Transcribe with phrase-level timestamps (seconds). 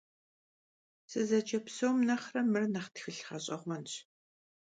[1.09, 3.93] Sızece psom nexhre mır nexh txılh ğeş'eğuenş.